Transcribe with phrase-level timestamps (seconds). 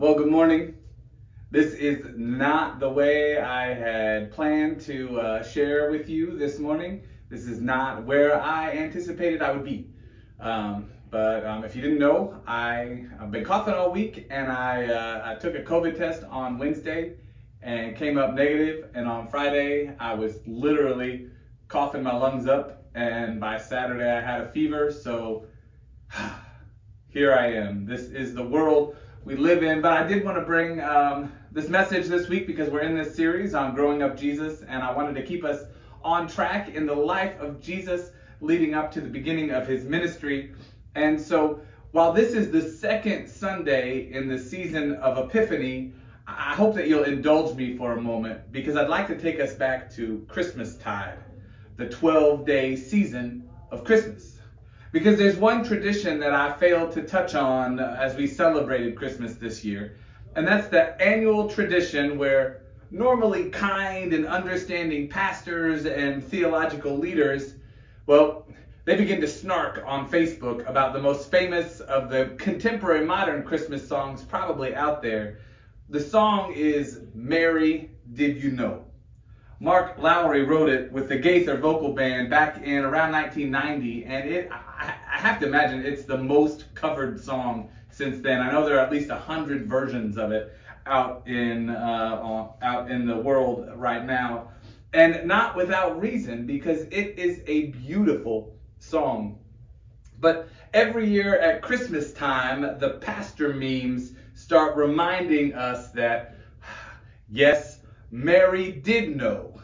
[0.00, 0.76] Well, good morning.
[1.50, 7.02] This is not the way I had planned to uh, share with you this morning.
[7.30, 9.90] This is not where I anticipated I would be.
[10.38, 14.86] Um, but um, if you didn't know, I, have been coughing all week and I,
[14.86, 17.14] uh, I took a COVID test on Wednesday
[17.60, 18.90] and came up negative.
[18.94, 21.28] And on Friday, I was literally
[21.66, 22.84] coughing my lungs up.
[22.94, 24.92] And by Saturday, I had a fever.
[24.92, 25.46] So
[27.08, 27.84] here I am.
[27.84, 28.94] This is the world
[29.28, 29.82] we live in.
[29.82, 33.14] But I did want to bring um, this message this week because we're in this
[33.14, 35.64] series on growing up Jesus, and I wanted to keep us
[36.02, 38.10] on track in the life of Jesus
[38.40, 40.54] leading up to the beginning of his ministry.
[40.94, 41.60] And so,
[41.92, 45.92] while this is the second Sunday in the season of Epiphany,
[46.26, 49.52] I hope that you'll indulge me for a moment because I'd like to take us
[49.52, 51.18] back to Christmas tide,
[51.76, 54.37] the 12 day season of Christmas.
[54.90, 59.64] Because there's one tradition that I failed to touch on as we celebrated Christmas this
[59.64, 59.96] year,
[60.34, 67.54] and that's the annual tradition where normally kind and understanding pastors and theological leaders,
[68.06, 68.46] well,
[68.86, 73.86] they begin to snark on Facebook about the most famous of the contemporary modern Christmas
[73.86, 75.40] songs probably out there.
[75.90, 78.84] The song is Mary Did You Know?
[79.60, 84.48] Mark Lowry wrote it with the Gaither Vocal Band back in around 1990, and it
[85.18, 88.40] have to imagine it's the most covered song since then.
[88.40, 90.54] I know there are at least a hundred versions of it
[90.86, 94.48] out in uh, out in the world right now,
[94.92, 99.38] and not without reason because it is a beautiful song.
[100.20, 106.34] But every year at Christmas time, the pastor memes start reminding us that
[107.28, 109.60] yes Mary did know.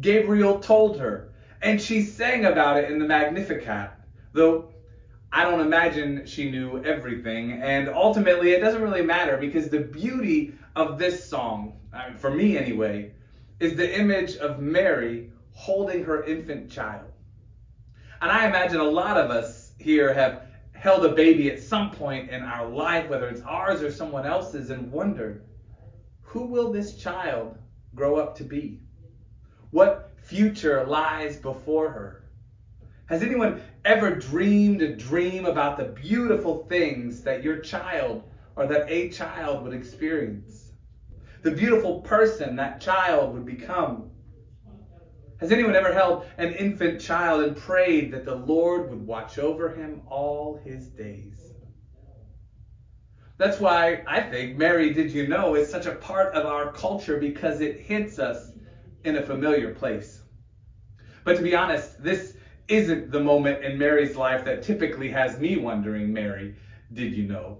[0.00, 3.90] Gabriel told her, and she sang about it in the Magnificat,
[4.32, 4.69] though
[5.32, 7.62] I don't imagine she knew everything.
[7.62, 11.78] And ultimately, it doesn't really matter because the beauty of this song,
[12.18, 13.12] for me anyway,
[13.60, 17.10] is the image of Mary holding her infant child.
[18.20, 20.42] And I imagine a lot of us here have
[20.72, 24.70] held a baby at some point in our life, whether it's ours or someone else's,
[24.70, 25.44] and wondered,
[26.22, 27.58] who will this child
[27.94, 28.80] grow up to be?
[29.70, 32.19] What future lies before her?
[33.10, 38.22] Has anyone ever dreamed a dream about the beautiful things that your child
[38.54, 40.70] or that a child would experience?
[41.42, 44.12] The beautiful person that child would become?
[45.40, 49.70] Has anyone ever held an infant child and prayed that the Lord would watch over
[49.70, 51.50] him all his days?
[53.38, 57.16] That's why I think Mary Did You Know is such a part of our culture
[57.16, 58.52] because it hits us
[59.02, 60.20] in a familiar place.
[61.24, 62.34] But to be honest, this
[62.70, 66.54] isn't the moment in Mary's life that typically has me wondering, Mary,
[66.92, 67.58] did you know?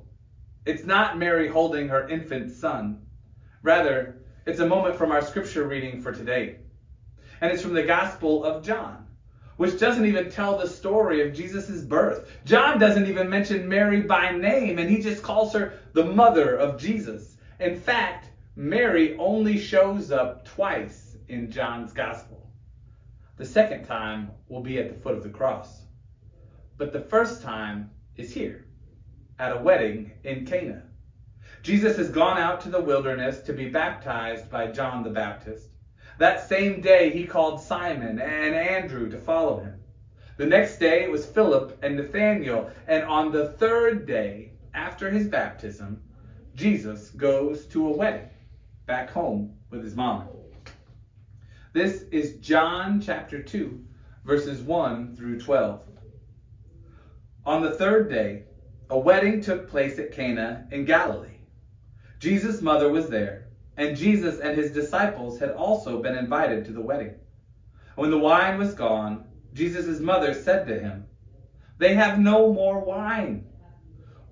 [0.65, 3.03] It's not Mary holding her infant son.
[3.62, 6.56] Rather, it's a moment from our scripture reading for today.
[7.41, 9.06] And it's from the Gospel of John
[9.60, 12.31] which doesn't even tell the story of Jesus' birth.
[12.47, 16.81] John doesn't even mention Mary by name, and he just calls her the mother of
[16.81, 17.37] Jesus.
[17.59, 22.50] In fact, Mary only shows up twice in John's gospel.
[23.41, 25.87] The second time will be at the foot of the cross.
[26.77, 28.67] But the first time is here,
[29.39, 30.83] at a wedding in Cana.
[31.62, 35.71] Jesus has gone out to the wilderness to be baptized by John the Baptist.
[36.19, 39.81] That same day, he called Simon and Andrew to follow him.
[40.37, 42.71] The next day, it was Philip and Nathanael.
[42.89, 46.03] And on the third day, after his baptism,
[46.57, 48.28] Jesus goes to a wedding
[48.84, 50.28] back home with his mom.
[51.72, 53.81] This is John chapter 2,
[54.25, 55.81] verses 1 through 12.
[57.47, 58.42] On the third day,
[58.91, 61.38] a wedding took place at Cana in Galilee.
[62.19, 66.80] Jesus' mother was there and Jesus and his disciples had also been invited to the
[66.80, 67.14] wedding.
[67.94, 71.06] When the wine was gone, Jesus' mother said to him,
[71.78, 73.47] They have no more wine.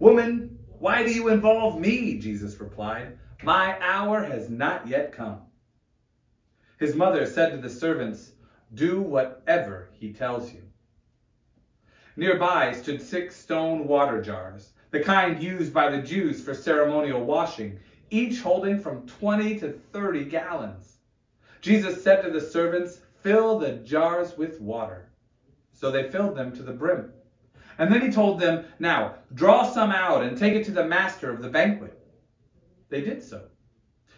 [0.01, 2.19] Woman, why do you involve me?
[2.19, 5.43] Jesus replied, My hour has not yet come.
[6.79, 8.33] His mother said to the servants,
[8.75, 10.63] Do whatever he tells you.
[12.17, 17.79] Nearby stood six stone water jars, the kind used by the Jews for ceremonial washing
[18.11, 20.97] each holding from 20 to 30 gallons.
[21.61, 25.11] Jesus said to the servants, Fill the jars with water.
[25.73, 27.13] So they filled them to the brim.
[27.79, 31.31] And then he told them, Now, draw some out and take it to the master
[31.31, 31.99] of the banquet.
[32.89, 33.43] They did so.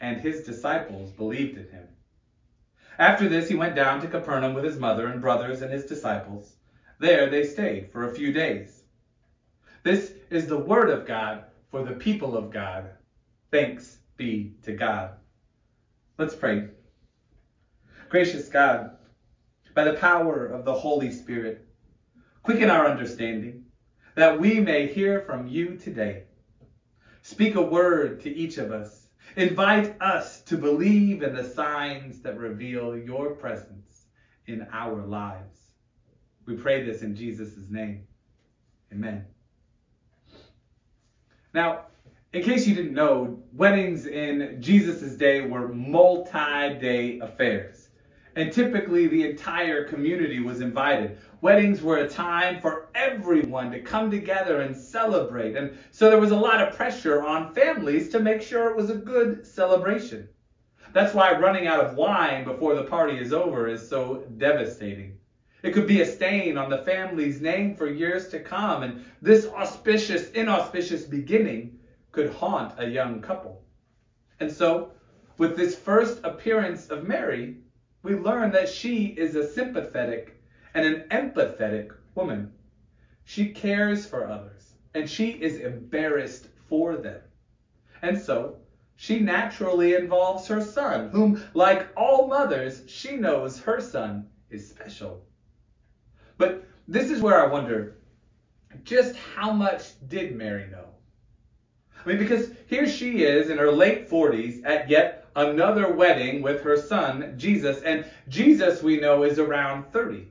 [0.00, 1.88] and his disciples believed in him.
[2.98, 6.54] After this, he went down to Capernaum with his mother and brothers and his disciples.
[6.98, 8.82] There they stayed for a few days.
[9.82, 12.90] This is the word of God for the people of God.
[13.50, 15.16] Thanks be to God.
[16.18, 16.68] Let's pray.
[18.08, 18.96] Gracious God,
[19.74, 21.66] by the power of the Holy Spirit,
[22.42, 23.64] quicken our understanding
[24.14, 26.24] that we may hear from you today.
[27.22, 29.03] Speak a word to each of us.
[29.36, 34.06] Invite us to believe in the signs that reveal your presence
[34.46, 35.58] in our lives.
[36.46, 38.06] We pray this in Jesus' name.
[38.92, 39.24] Amen.
[41.52, 41.86] Now,
[42.32, 47.83] in case you didn't know, weddings in Jesus' day were multi day affairs.
[48.36, 51.18] And typically, the entire community was invited.
[51.40, 55.56] Weddings were a time for everyone to come together and celebrate.
[55.56, 58.90] And so there was a lot of pressure on families to make sure it was
[58.90, 60.28] a good celebration.
[60.92, 65.18] That's why running out of wine before the party is over is so devastating.
[65.62, 69.46] It could be a stain on the family's name for years to come, and this
[69.46, 71.78] auspicious, inauspicious beginning
[72.12, 73.62] could haunt a young couple.
[74.40, 74.92] And so,
[75.38, 77.56] with this first appearance of Mary,
[78.04, 80.38] we learn that she is a sympathetic
[80.74, 82.52] and an empathetic woman.
[83.24, 87.20] She cares for others, and she is embarrassed for them.
[88.02, 88.56] And so,
[88.96, 95.24] she naturally involves her son, whom, like all mothers, she knows her son is special.
[96.36, 97.96] But this is where I wonder
[98.82, 100.88] just how much did Mary know?
[102.04, 106.62] I mean, because here she is in her late 40s at yet another wedding with
[106.62, 110.28] her son, Jesus, and Jesus, we know, is around 30.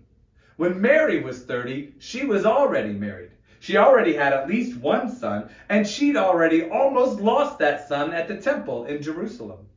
[0.56, 3.32] When Mary was 30, she was already married.
[3.60, 8.28] She already had at least one son, and she'd already almost lost that son at
[8.28, 9.68] the temple in Jerusalem.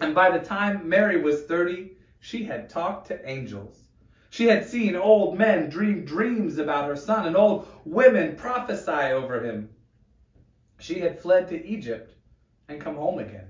[0.00, 3.82] And by the time Mary was 30, she had talked to angels.
[4.30, 9.42] She had seen old men dream dreams about her son and old women prophesy over
[9.42, 9.70] him.
[10.78, 12.14] She had fled to Egypt
[12.68, 13.48] and come home again.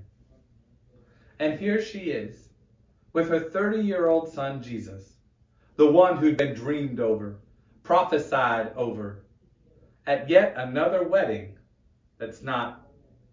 [1.39, 2.49] And here she is
[3.13, 5.15] with her 30 year old son Jesus,
[5.77, 7.39] the one who'd been dreamed over,
[7.83, 9.25] prophesied over,
[10.07, 11.57] at yet another wedding
[12.19, 12.87] that's not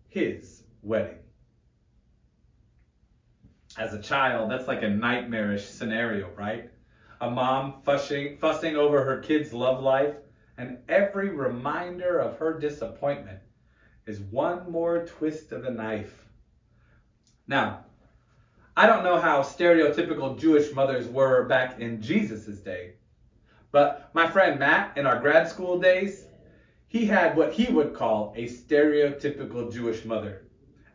[0.09, 1.19] his wedding.
[3.77, 6.69] As a child, that's like a nightmarish scenario, right?
[7.21, 10.15] a mom fussing, fussing over her kid's love life,
[10.57, 13.39] and every reminder of her disappointment
[14.05, 16.25] is one more twist of the knife.
[17.47, 17.84] Now,
[18.77, 22.95] I don't know how stereotypical Jewish mothers were back in Jesus' day,
[23.71, 26.25] but my friend Matt in our grad school days,
[26.89, 30.41] he had what he would call a stereotypical Jewish mother.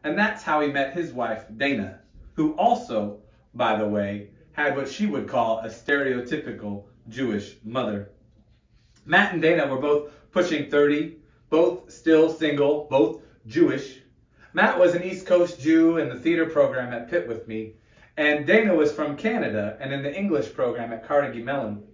[0.05, 2.01] And that's how he met his wife, Dana,
[2.35, 3.21] who also,
[3.55, 8.11] by the way, had what she would call a stereotypical Jewish mother.
[9.07, 11.17] Matt and Dana were both pushing 30,
[11.49, 14.01] both still single, both Jewish.
[14.53, 17.75] Matt was an East Coast Jew in the theater program at Pitt with me,
[18.17, 21.85] and Dana was from Canada and in the English program at Carnegie Mellon.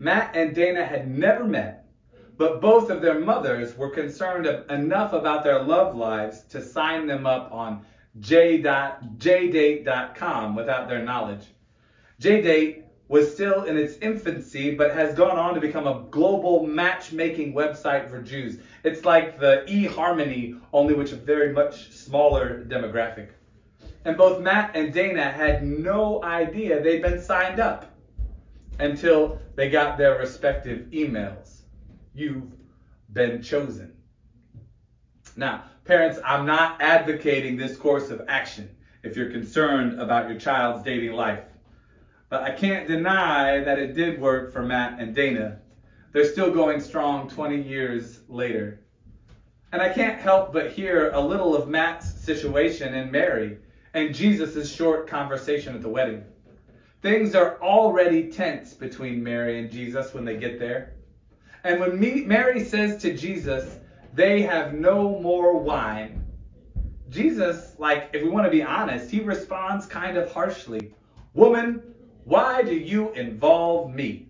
[0.00, 1.86] Matt and Dana had never met,
[2.36, 7.24] but both of their mothers were concerned enough about their love lives to sign them
[7.24, 7.84] up on
[8.18, 8.74] jdate.com
[10.56, 11.46] without their knowledge.
[12.20, 17.54] JDate was still in its infancy, but has gone on to become a global matchmaking
[17.54, 18.58] website for Jews.
[18.82, 23.28] It's like the eHarmony, only which a very much smaller demographic.
[24.04, 27.92] And both Matt and Dana had no idea they'd been signed up
[28.78, 31.62] until they got their respective emails.
[32.14, 32.52] You've
[33.12, 33.92] been chosen.
[35.36, 38.70] Now, parents, I'm not advocating this course of action
[39.02, 41.44] if you're concerned about your child's dating life.
[42.28, 45.60] But I can't deny that it did work for Matt and Dana.
[46.12, 48.80] They're still going strong 20 years later.
[49.72, 53.58] And I can't help but hear a little of Matt's situation in Mary
[53.94, 56.24] and Jesus' short conversation at the wedding.
[57.02, 60.94] Things are already tense between Mary and Jesus when they get there.
[61.62, 63.78] And when Mary says to Jesus,
[64.14, 66.24] they have no more wine,
[67.08, 70.92] Jesus, like, if we want to be honest, he responds kind of harshly
[71.36, 71.82] Woman,
[72.26, 74.26] why do you involve me?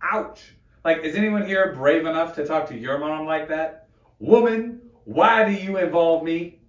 [0.00, 0.54] Ouch.
[0.82, 3.88] Like, is anyone here brave enough to talk to your mom like that?
[4.18, 6.60] Woman, why do you involve me?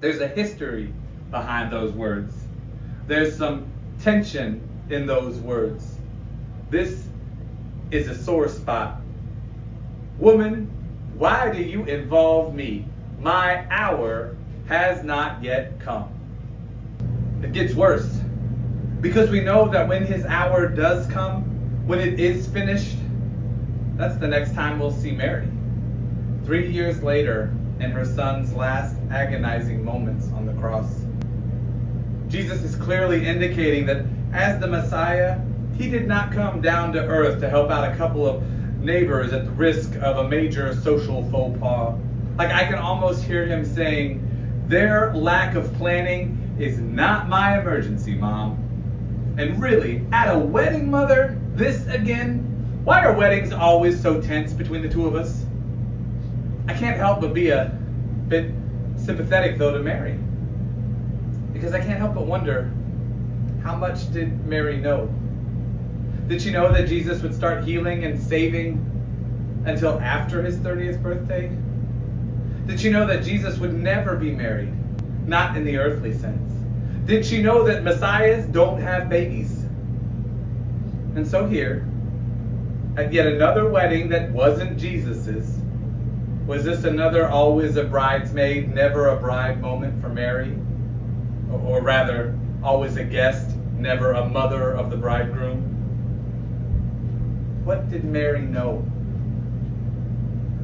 [0.00, 0.92] There's a history
[1.30, 2.34] behind those words.
[3.06, 3.70] There's some
[4.02, 5.94] tension in those words.
[6.68, 7.06] This
[7.92, 9.00] is a sore spot.
[10.18, 10.68] Woman,
[11.14, 12.86] why do you involve me?
[13.20, 16.08] My hour has not yet come.
[17.40, 18.19] It gets worse
[19.00, 21.42] because we know that when his hour does come,
[21.86, 22.96] when it is finished,
[23.96, 25.48] that's the next time we'll see Mary.
[26.44, 31.04] Three years later, in her son's last agonizing moments on the cross.
[32.28, 35.40] Jesus is clearly indicating that as the Messiah,
[35.76, 38.42] he did not come down to earth to help out a couple of
[38.78, 41.98] neighbors at the risk of a major social faux pas.
[42.36, 48.14] Like I can almost hear him saying, Their lack of planning is not my emergency,
[48.14, 48.69] Mom.
[49.40, 52.40] And really, at a wedding, Mother, this again?
[52.84, 55.46] Why are weddings always so tense between the two of us?
[56.68, 57.74] I can't help but be a
[58.28, 58.52] bit
[58.98, 60.18] sympathetic, though, to Mary.
[61.54, 62.70] Because I can't help but wonder
[63.64, 65.06] how much did Mary know?
[66.28, 68.84] Did she know that Jesus would start healing and saving
[69.64, 71.50] until after his 30th birthday?
[72.66, 74.74] Did she know that Jesus would never be married?
[75.26, 76.59] Not in the earthly sense.
[77.10, 79.64] Did she know that messiahs don't have babies?
[81.16, 81.84] And so here,
[82.96, 85.58] at yet another wedding that wasn't Jesus's,
[86.46, 90.56] was this another always a bridesmaid, never a bride moment for Mary?
[91.50, 95.62] Or rather, always a guest, never a mother of the bridegroom?
[97.64, 98.88] What did Mary know?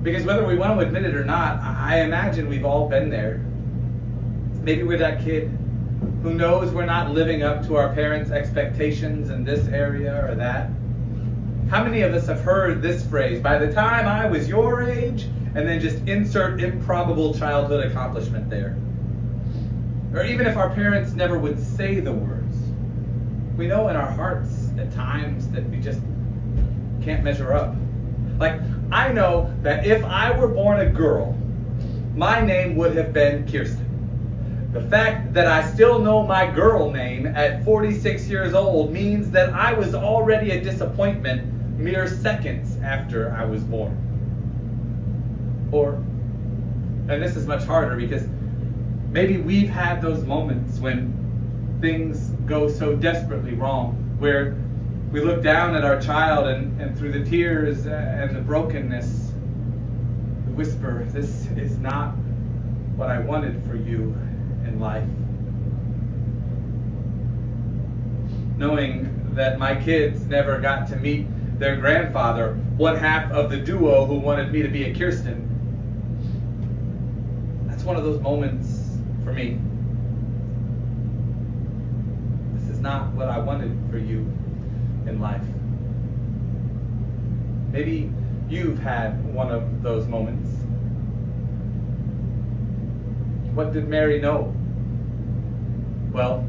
[0.00, 3.44] Because whether we want to admit it or not, I imagine we've all been there.
[4.62, 5.50] Maybe we're that kid
[6.26, 10.68] who knows we're not living up to our parents' expectations in this area or that.
[11.70, 15.28] How many of us have heard this phrase, by the time I was your age,
[15.54, 18.76] and then just insert improbable childhood accomplishment there?
[20.12, 22.56] Or even if our parents never would say the words,
[23.56, 26.00] we know in our hearts at times that we just
[27.02, 27.76] can't measure up.
[28.40, 31.38] Like, I know that if I were born a girl,
[32.16, 33.85] my name would have been Kirsten.
[34.76, 39.48] The fact that I still know my girl name at 46 years old means that
[39.54, 43.96] I was already a disappointment mere seconds after I was born.
[45.72, 45.94] Or,
[47.10, 48.28] and this is much harder because
[49.12, 54.58] maybe we've had those moments when things go so desperately wrong, where
[55.10, 59.32] we look down at our child and, and through the tears and the brokenness,
[60.48, 62.10] we whisper, This is not
[62.96, 64.14] what I wanted for you
[64.66, 65.08] in life.
[68.58, 71.26] Knowing that my kids never got to meet
[71.58, 75.42] their grandfather, one half of the duo who wanted me to be a Kirsten.
[77.66, 79.58] That's one of those moments for me.
[82.58, 84.20] This is not what I wanted for you
[85.06, 85.42] in life.
[87.72, 88.10] Maybe
[88.48, 90.48] you've had one of those moments.
[93.54, 94.55] What did Mary know?
[96.16, 96.48] Well,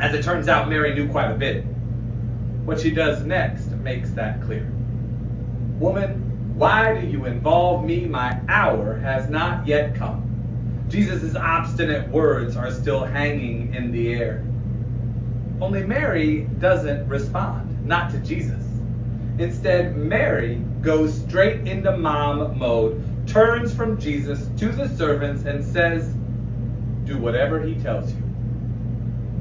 [0.00, 1.66] as it turns out, Mary knew quite a bit.
[2.64, 4.72] What she does next makes that clear.
[5.78, 8.06] Woman, why do you involve me?
[8.06, 10.86] My hour has not yet come.
[10.88, 14.46] Jesus' obstinate words are still hanging in the air.
[15.60, 18.64] Only Mary doesn't respond, not to Jesus.
[19.38, 26.14] Instead, Mary goes straight into mom mode turns from Jesus to the servants and says,
[27.04, 28.19] Do whatever he tells you.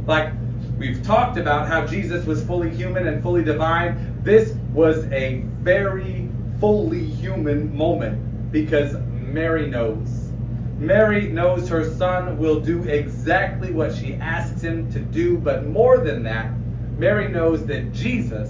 [0.10, 0.34] Like
[0.80, 6.28] we've talked about how Jesus was fully human and fully divine, this was a very
[6.60, 10.32] fully human moment because Mary knows.
[10.80, 16.00] Mary knows her son will do exactly what she asks him to do, but more
[16.00, 16.52] than that,
[16.98, 18.50] Mary knows that Jesus,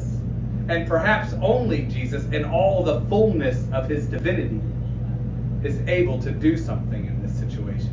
[0.70, 4.62] and perhaps only Jesus, in all the fullness of his divinity,
[5.66, 7.89] is able to do something in this situation.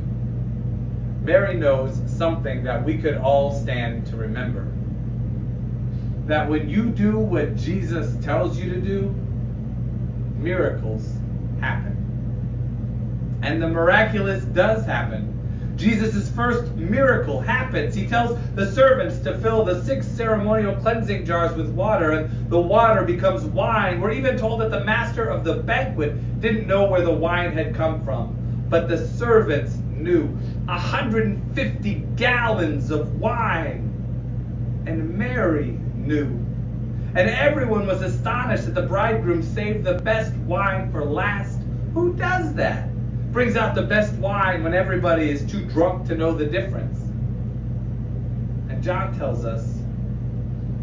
[1.26, 4.64] Mary knows something that we could all stand to remember.
[6.26, 9.12] That when you do what Jesus tells you to do,
[10.38, 11.04] miracles
[11.60, 13.40] happen.
[13.42, 15.32] And the miraculous does happen.
[15.74, 17.96] Jesus' first miracle happens.
[17.96, 22.60] He tells the servants to fill the six ceremonial cleansing jars with water, and the
[22.60, 24.00] water becomes wine.
[24.00, 27.74] We're even told that the master of the banquet didn't know where the wine had
[27.74, 30.26] come from, but the servants knew.
[30.66, 33.92] 150 gallons of wine.
[34.86, 36.26] And Mary knew.
[37.14, 41.60] And everyone was astonished that the bridegroom saved the best wine for last.
[41.94, 42.88] Who does that?
[43.36, 46.98] brings out the best wine when everybody is too drunk to know the difference.
[48.70, 49.76] And John tells us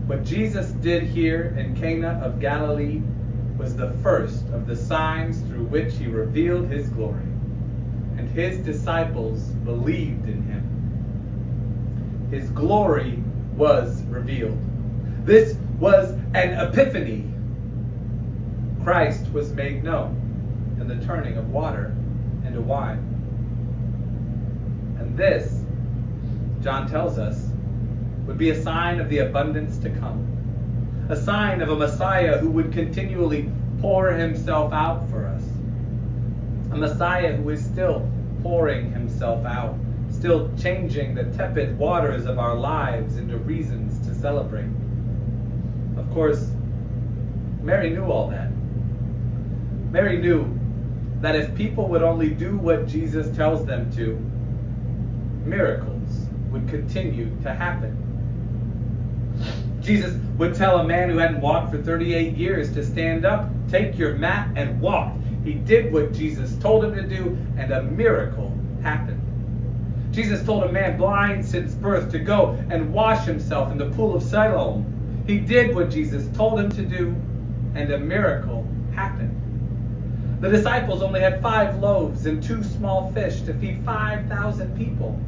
[0.05, 3.01] what Jesus did here in Cana of Galilee
[3.57, 7.25] was the first of the signs through which he revealed his glory.
[8.17, 12.27] And his disciples believed in him.
[12.31, 13.21] His glory
[13.55, 14.57] was revealed.
[15.25, 17.29] This was an epiphany.
[18.83, 21.95] Christ was made known in the turning of water
[22.45, 22.99] into wine.
[24.99, 25.63] And this,
[26.61, 27.49] John tells us,
[28.25, 30.27] would be a sign of the abundance to come.
[31.09, 35.42] A sign of a Messiah who would continually pour himself out for us.
[36.73, 38.09] A Messiah who is still
[38.41, 39.77] pouring himself out,
[40.09, 44.71] still changing the tepid waters of our lives into reasons to celebrate.
[45.97, 46.49] Of course,
[47.61, 48.49] Mary knew all that.
[49.91, 50.51] Mary knew
[51.21, 54.17] that if people would only do what Jesus tells them to,
[55.47, 57.99] miracles would continue to happen.
[59.79, 63.95] Jesus would tell a man who hadn't walked for 38 years to stand up, take
[63.95, 65.13] your mat, and walk.
[65.43, 69.19] He did what Jesus told him to do, and a miracle happened.
[70.13, 74.15] Jesus told a man blind since birth to go and wash himself in the pool
[74.15, 75.23] of Siloam.
[75.27, 77.15] He did what Jesus told him to do,
[77.75, 79.39] and a miracle happened.
[80.41, 85.19] The disciples only had five loaves and two small fish to feed 5,000 people.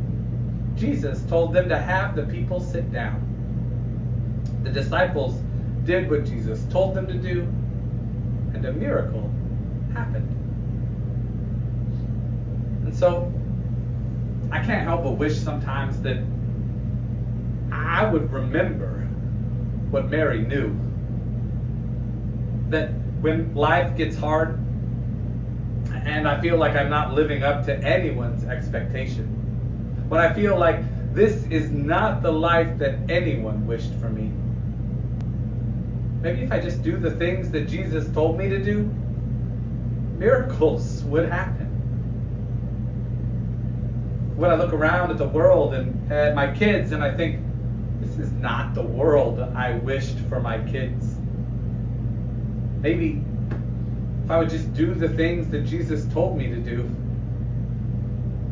[0.75, 3.21] Jesus told them to have the people sit down.
[4.63, 5.39] The disciples
[5.85, 7.41] did what Jesus told them to do,
[8.53, 9.31] and a miracle
[9.95, 10.29] happened.
[12.85, 13.33] And so,
[14.51, 16.17] I can't help but wish sometimes that
[17.71, 19.07] I would remember
[19.89, 20.75] what Mary knew.
[22.69, 24.59] That when life gets hard
[26.05, 29.25] and I feel like I'm not living up to anyone's expectation,
[30.09, 30.83] when I feel like
[31.13, 34.31] this is not the life that anyone wished for me,
[36.21, 38.91] maybe if I just do the things that Jesus told me to do,
[40.17, 41.65] miracles would happen.
[44.35, 47.41] When I look around at the world and at my kids and I think,
[48.01, 51.15] this is not the world I wished for my kids.
[52.81, 53.23] Maybe
[54.23, 56.89] if I would just do the things that Jesus told me to do,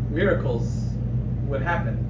[0.09, 0.89] miracles
[1.47, 2.09] would happen.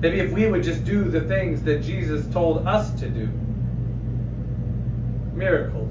[0.00, 3.28] Maybe if we would just do the things that Jesus told us to do,
[5.34, 5.87] miracles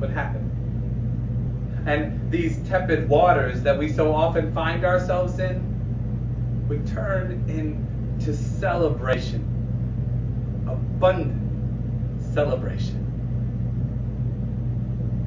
[0.00, 0.50] would happen.
[1.86, 5.70] And these tepid waters that we so often find ourselves in
[6.68, 9.42] would turn into celebration,
[10.68, 11.40] abundant
[12.34, 12.96] celebration.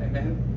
[0.01, 0.52] Amen.